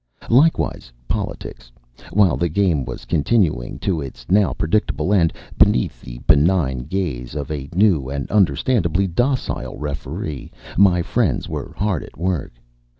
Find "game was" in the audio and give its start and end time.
2.49-3.05